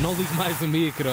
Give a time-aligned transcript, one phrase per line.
[0.00, 1.10] Não ligue mais o micro.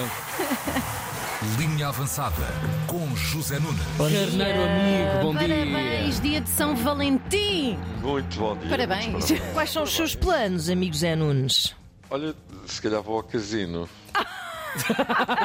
[1.59, 2.45] Linha avançada
[2.87, 3.81] com José Nunes.
[3.97, 7.77] Carneiro amigo, bom Parabéns, dia de São Valentim!
[8.01, 8.69] Muito bom dia.
[8.69, 9.05] Parabéns.
[9.29, 9.53] parabéns.
[9.53, 11.75] Quais são os seus planos, amigo Zé Nunes?
[12.09, 12.33] Olha,
[12.65, 13.87] se calhar vou ao casino.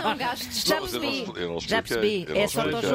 [0.04, 0.64] Não gastes.
[0.64, 1.26] Já percebi.
[1.60, 2.26] Já percebi.
[2.34, 2.90] É sorte ao expliquei.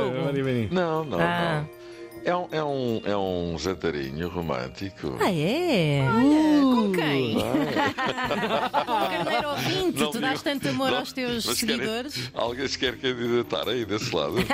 [0.65, 0.73] jogo.
[0.73, 1.61] Não, não, Ah.
[1.61, 1.84] não.
[2.25, 5.15] É um, é, um, é um jantarinho romântico.
[5.21, 6.01] Ah, é?
[6.63, 7.35] Com quem?
[7.35, 11.75] Com o carneiro ouvinte, Não tu digo- dás tanto amor não, aos teus mas querem-
[11.77, 12.31] seguidores.
[12.33, 14.37] Alguém se quer candidatar aí desse lado?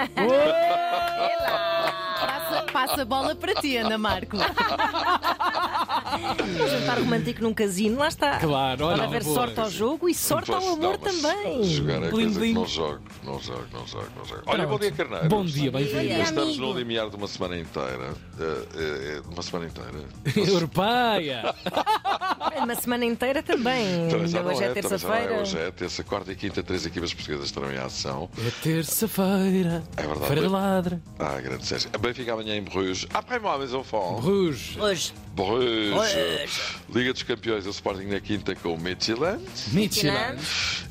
[2.22, 4.38] Passa, passa a bola para ti, Ana Marco.
[6.16, 8.38] Um jantar romântico num casino, lá está.
[8.40, 9.36] Claro, olha, Pode haver boa.
[9.36, 11.64] sorte ao jogo e sorte ao amor também.
[11.64, 12.54] Jogar é Blim, coisa que blim.
[12.54, 14.42] não jogo, não jogo, não jogo, não jogo.
[14.46, 15.30] Olha, bom dia, Carneiro.
[15.30, 16.22] Bom dia, bem-vindo.
[16.22, 18.14] Estamos no limiar de uma semana inteira.
[18.40, 19.92] Eh, eh, uma semana inteira.
[20.52, 21.54] Europeia!
[22.64, 24.10] Uma semana inteira também.
[24.28, 25.42] Já não hoje é já não terça-feira.
[25.42, 28.30] Hoje é terça, quarta e quinta, três equipas portuguesas estarão em ação.
[28.38, 29.84] É terça-feira.
[29.96, 30.28] É verdade.
[30.28, 31.02] Feira de ladra.
[31.18, 31.90] Ah, grande Sérgio.
[31.94, 33.08] A Benfica amanhã em Bruges.
[33.14, 34.22] Après-moi, mes enfants.
[34.24, 34.78] Bruges.
[34.78, 35.14] Hoje.
[35.36, 35.92] Bruges.
[35.92, 36.60] Bruges.
[36.94, 39.44] Liga dos Campeões, o Sporting na quinta com o Midtjylland.
[39.72, 40.38] Michelin.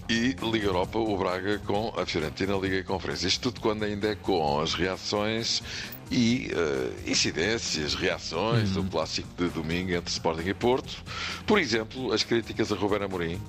[0.08, 3.28] E Liga Europa, o Braga com a Fiorentina, Liga e Conferência.
[3.28, 5.62] Isto tudo quando ainda é com as reações
[6.10, 11.02] e eh, incidências, reações do clássico de domingo entre Sporting e Porto.
[11.46, 13.40] Por exemplo, as críticas a Ruben Amorim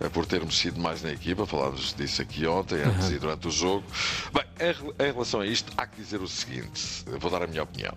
[0.00, 3.50] eh, por ter mexido mais na equipa, falámos disso aqui ontem, antes e durante o
[3.50, 3.84] jogo.
[4.32, 7.46] Bem, em, rel- em relação a isto, há que dizer o seguinte: vou dar a
[7.46, 7.94] minha opinião.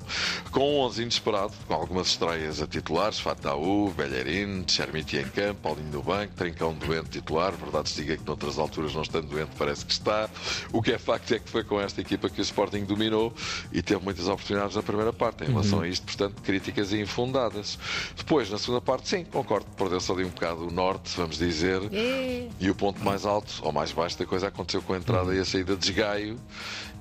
[0.52, 5.91] Com um 11 inesperado, com algumas estreias a titulares, Fataú, Bellerin, Chermiti em campo, Paulinho
[5.91, 9.86] no banco, Trincão doente titular, verdade se diga que noutras alturas não estando doente parece
[9.86, 10.30] que está.
[10.72, 13.34] O que é facto é que foi com esta equipa que o Sporting dominou
[13.72, 15.44] e teve muitas oportunidades na primeira parte.
[15.44, 17.80] Em relação a isto, portanto, críticas infundadas.
[18.16, 21.82] Depois, na segunda parte, sim, concordo, perdeu-se ali um bocado o norte, vamos dizer.
[21.92, 22.48] É.
[22.59, 25.40] E o ponto mais alto ou mais baixo da coisa aconteceu com a entrada e
[25.40, 26.38] a saída de Esgaio.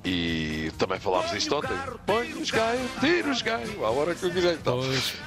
[0.04, 1.70] E também falámos disto ontem.
[2.04, 4.54] Põe o Esgaio, tira o Esgaio, à hora que eu quiser.
[4.54, 4.80] Então,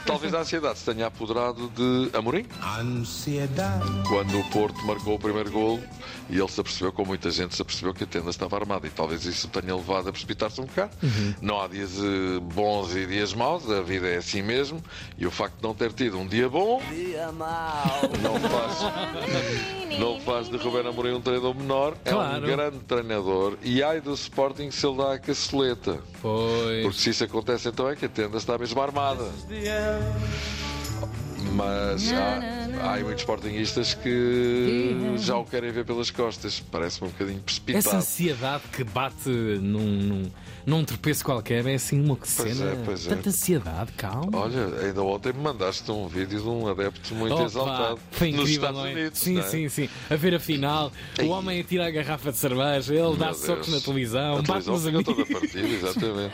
[0.05, 3.85] talvez a ansiedade se tenha apoderado de Amorim, Ansiedade.
[4.09, 5.81] quando o Porto marcou o primeiro golo
[6.29, 8.85] e ele se apercebeu, como muita gente se apercebeu, que a tenda estava armada.
[8.85, 10.91] E talvez isso o tenha levado a precipitar-se um bocado.
[11.41, 14.83] Não há dias eh, bons e dias maus, a vida é assim mesmo.
[15.17, 16.81] E o facto de não ter tido um dia bom
[18.21, 18.79] não faz,
[19.99, 21.95] não faz de Ruben Amorim um treinador menor.
[22.03, 22.43] É Claro.
[22.43, 23.57] um grande treinador.
[23.61, 25.99] E ai do Sporting se ele dá a caceleta.
[26.21, 26.95] Porque Pois.
[26.97, 29.23] se isso acontece, então é que a tenda está mesmo armada.
[31.55, 36.59] Mas há, há muitos sportinguistas que já o querem ver pelas costas.
[36.71, 37.95] Parece-me um bocadinho Essa precipitado.
[37.97, 40.31] ansiedade que bate num, num,
[40.65, 42.71] num tropeço qualquer é assim uma cena.
[42.71, 43.09] é, pois é.
[43.15, 44.29] Tanta ansiedade, calma.
[44.37, 48.41] Olha, ainda ontem me mandaste um vídeo de um adepto muito Opa, exaltado foi nos
[48.41, 48.91] incrível, Estados não é?
[48.93, 49.19] Unidos.
[49.19, 49.41] Sim, é?
[49.43, 49.89] sim, sim.
[50.09, 51.25] A ver a final, Ei.
[51.25, 54.73] o homem atira a garrafa de cerveja, ele dá socos na televisão, A bate televisão
[54.73, 55.15] nos fica amigos.
[55.27, 56.33] toda partida, exatamente.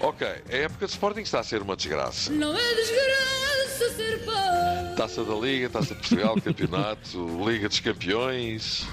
[0.00, 2.32] ok, a época de Sporting está a ser uma desgraça.
[2.32, 4.19] Não é desgraça ser.
[5.00, 8.86] Taça da Liga, Taça de Portugal, Campeonato, Liga dos Campeões.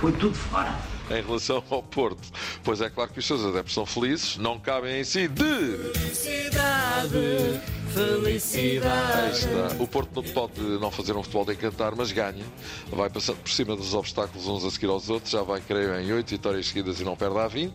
[0.00, 0.72] Foi tudo fora.
[1.10, 2.28] Em relação ao Porto,
[2.62, 5.42] pois é claro que os seus adeptos são felizes, não cabem em si de.
[5.94, 9.48] Felicidade, felicidade.
[9.78, 12.44] O Porto não pode não fazer um futebol de encantar, mas ganha.
[12.90, 15.32] Vai passando por cima dos obstáculos uns a seguir aos outros.
[15.32, 17.74] Já vai, creio, em 8 vitórias seguidas e não perde há 20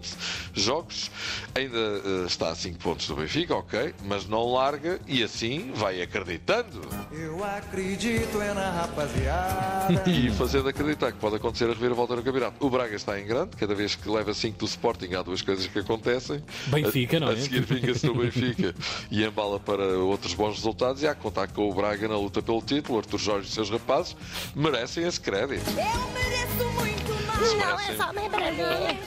[0.54, 1.12] jogos.
[1.56, 6.02] Ainda eh, está a 5 pontos do Benfica, ok, mas não larga e assim vai
[6.02, 6.82] acreditando.
[7.12, 10.04] Eu acredito é na rapaziada.
[10.10, 12.66] e fazendo acreditar que pode acontecer a reviravolta no campeonato.
[12.66, 15.68] O Braga está em grande, cada vez que leva 5 do Sporting há duas coisas
[15.68, 16.44] que acontecem.
[16.68, 17.34] Benfica, a, não é?
[17.34, 18.76] A seguir vinga-se no Benfica
[19.10, 22.42] e embala para outros bons resultados e há que contar com o Braga na luta
[22.42, 23.00] pelo título.
[23.00, 24.16] Artur Jorge e os seus rapazes
[24.56, 25.64] merecem esse crédito.
[25.70, 25.76] Eu
[26.12, 27.50] mereço muito mais.
[27.50, 28.58] Se Não é merecem, só nem para mim.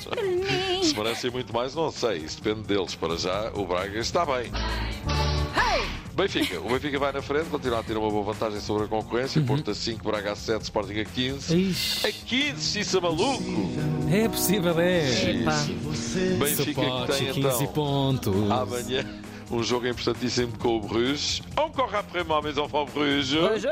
[0.09, 0.83] Para mim.
[0.84, 2.19] se merecem muito mais, não sei.
[2.19, 2.95] Isso depende deles.
[2.95, 4.51] Para já, o Braga está bem.
[6.15, 6.59] Benfica.
[6.61, 9.39] O Benfica vai na frente, continua a ter uma boa vantagem sobre a concorrência.
[9.43, 11.55] Porto a 5, Braga a 7, Sporting a 15.
[11.55, 13.43] Ixi, A 15, isso é maluco!
[14.10, 15.03] é possível, é.
[16.39, 18.51] Benfica que Suporte, tem 15 então pontos.
[18.51, 19.04] amanhã
[19.51, 21.43] um jogo importantíssimo com o Bruges.
[21.57, 23.33] Encore après-moi, mes enfants Bruges.
[23.33, 23.69] Hoje,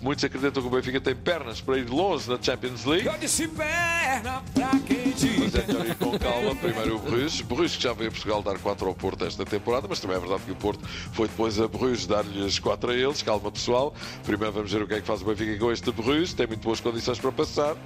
[0.00, 3.06] Muitos acreditam que o Benfica tem pernas para ir longe na Champions League.
[3.06, 5.38] Eu disse perna pra quem diz.
[5.38, 6.54] Mas é melhor ir com calma.
[6.56, 7.40] Primeiro o Bruges.
[7.40, 10.20] Bruges que já veio a Portugal dar 4 ao Porto esta temporada, mas também é
[10.20, 13.22] verdade que o Porto foi depois a Bruges dar-lhe as 4 a eles.
[13.22, 13.94] Calma, pessoal.
[14.24, 16.34] Primeiro vamos ver o que é que faz o Benfica com este Bruges.
[16.34, 17.76] Tem muito boas condições para passar.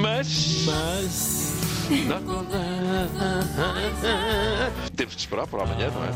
[0.00, 1.59] Mas Mas.
[4.94, 6.10] Temos de esperar para amanhã, não é?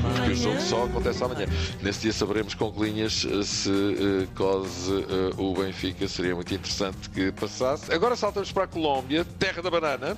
[0.00, 1.46] Porque o jogo só acontece amanhã.
[1.82, 6.08] Nesse dia saberemos com que linhas eh, se eh, cose eh, o Benfica.
[6.08, 7.92] Seria muito interessante que passasse.
[7.92, 10.16] Agora saltamos para a Colômbia, terra da banana.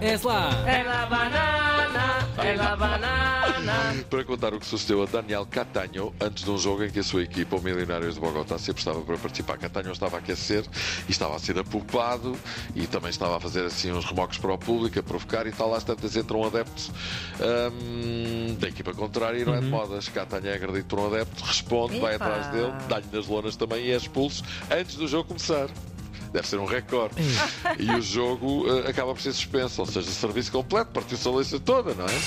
[0.00, 0.50] És lá.
[0.64, 4.04] É la banana, é la banana.
[4.08, 7.02] Para contar o que sucedeu a Daniel Catanho antes de um jogo em que a
[7.02, 9.58] sua equipa, o Milionários de Bogotá, se aprestava para participar.
[9.58, 10.64] Catanho estava a aquecer
[11.08, 12.36] e estava a ser apupado
[12.76, 15.74] e também estava a fazer assim uns remoques para o público, a provocar e tal.
[15.74, 16.92] Às tantas entra um adepto
[17.72, 20.08] hum, da equipa contrária e não é de modas.
[20.08, 22.26] Catanho é agredido por um adepto, responde, vai Epa.
[22.26, 25.68] atrás dele, dá-lhe nas lonas também e é expulso antes do jogo começar.
[26.32, 27.14] Deve ser um recorde.
[27.78, 31.58] e o jogo eh, acaba por ser suspenso, ou seja, serviço completo, partiu-se a lista
[31.60, 32.18] toda, não é?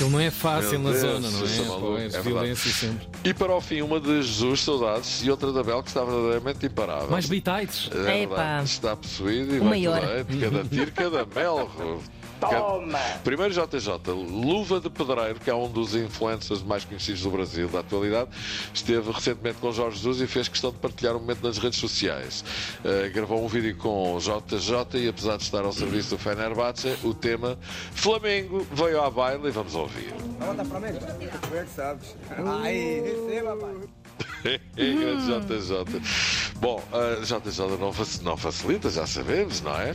[0.00, 1.80] Ele não é fácil Meu na Deus, zona, não é é?
[1.80, 2.22] Pois, é verdade.
[2.28, 3.08] violência sempre.
[3.24, 6.66] E para o fim, uma de Jesus, saudades, e outra da Bel, que está verdadeiramente
[6.66, 7.10] imparável.
[7.10, 7.90] Mais bitites.
[7.92, 10.00] É verdade, está possuído e O vai maior.
[10.40, 11.68] cada tiro, cada mel.
[12.40, 12.98] Toma!
[13.24, 17.80] Primeiro JJ, Luva de Pedreiro, que é um dos influencers mais conhecidos do Brasil da
[17.80, 18.30] atualidade,
[18.72, 22.44] esteve recentemente com Jorge Jesus e fez questão de partilhar um momento nas redes sociais.
[22.84, 27.12] Uh, gravou um vídeo com JJ e apesar de estar ao serviço do Fenerbahçe, o
[27.14, 27.58] tema
[27.92, 30.12] Flamengo veio à baila e vamos ouvir.
[30.38, 32.16] Como é que sabes?
[32.62, 33.74] Aí, receba, pai.
[34.76, 36.02] Grande JJ.
[36.60, 39.94] Bom, uh, JJ não, fac- não facilita, já sabemos, não é?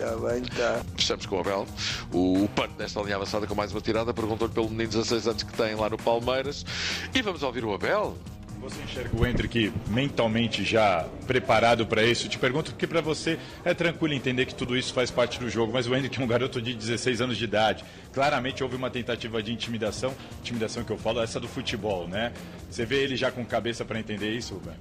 [0.00, 0.82] Tá bem, tá.
[0.96, 1.66] Fechamos com o Abel.
[2.10, 5.42] O, pano desta linha avançada com mais uma tirada perguntou-lhe pelo menino de 16 anos
[5.42, 6.64] que tem lá no Palmeiras.
[7.14, 8.16] E vamos ouvir o Abel.
[8.60, 12.28] Você enxerga o Hendrick mentalmente já preparado para isso?
[12.30, 15.70] Te pergunto porque para você é tranquilo entender que tudo isso faz parte do jogo,
[15.72, 17.84] mas o Hendrick é um garoto de 16 anos de idade.
[18.12, 22.32] Claramente houve uma tentativa de intimidação, intimidação que eu falo, essa do futebol, né?
[22.70, 24.76] Você vê ele já com cabeça para entender isso, Rubén?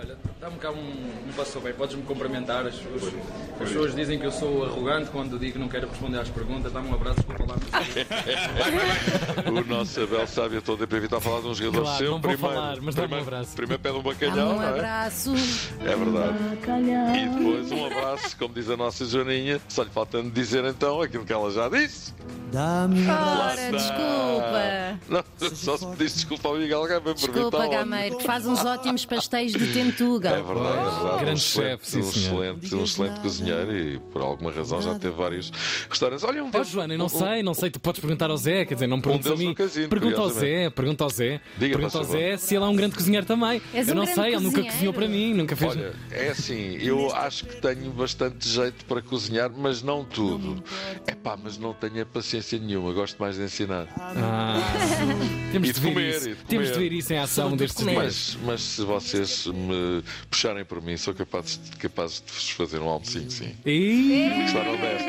[0.00, 2.64] Olha, dá-me cá um, um passo bem, podes-me cumprimentar.
[2.64, 3.14] As pessoas,
[3.52, 6.72] as pessoas dizem que eu sou arrogante quando digo que não quero responder às perguntas.
[6.72, 7.58] Dá-me um abraço, desculpa lá.
[9.50, 12.10] O nosso Abel sabe, eu estou para evitar falar de um jogador Claro, seu.
[12.12, 13.56] não primeiro, falar, mas dá-me um primeiro, abraço.
[13.56, 14.68] Primeiro pede um bacalhau, um é?
[14.68, 15.34] abraço.
[15.80, 17.18] É verdade.
[17.18, 19.60] E depois um abraço, como diz a nossa Joaninha.
[19.68, 22.14] Só lhe faltando dizer então aquilo que ela já disse.
[22.54, 24.98] Ora, desculpa.
[25.08, 25.24] Não,
[25.54, 27.32] só se pedisse desculpa ao Miguel Gameiro por mim.
[27.34, 27.90] Desculpa, está ótimo.
[27.90, 30.30] Gameiro, que faz uns ótimos pastéis de tentuga.
[30.30, 31.18] É verdade, é verdade.
[31.18, 35.50] Grande um chefe, um excelente, um excelente cozinheiro e por alguma razão já teve vários
[35.88, 36.24] restaurantes.
[36.24, 38.36] Olha, um Ó deles- Joana, eu não um- sei, não sei, tu podes perguntar ao
[38.36, 39.48] Zé, quer dizer, não perguntes a deles mim.
[39.50, 40.28] no casino, pergunta ao.
[40.30, 41.40] Zé, pergunta ao Zé.
[41.58, 42.04] Diga, pergunta ao.
[42.04, 43.60] Zé se ele é um grande cozinheiro também.
[43.74, 44.72] És eu um não sei, ele nunca cozinheiro.
[44.72, 45.72] cozinhou para mim, nunca fez.
[45.72, 50.62] Olha, é assim, eu acho que tenho bastante jeito para cozinhar, mas não tudo.
[51.06, 53.86] É pá, mas não tenho a paciência nenhuma, gosto mais de ensinar.
[53.98, 54.60] Ah,
[55.52, 56.28] temos E de comer, isso.
[56.30, 56.88] de Temos de comer.
[56.90, 58.00] ver isso em ação Sobretudo destes comer.
[58.00, 58.36] dias.
[58.40, 62.88] Mas, mas se vocês me puxarem por mim, sou capaz, capaz de vos fazer um
[62.88, 63.54] almocinho, sim.
[63.66, 65.08] E Está honesto.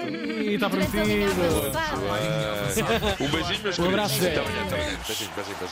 [0.54, 1.00] está prometido.
[3.20, 4.20] Um beijinho, meus Um abraço, queridos.
[4.20, 4.30] Zé.
[4.32, 4.98] Até amanhã, até amanhã.
[5.08, 5.68] Beijinho, beijinho, beijinho.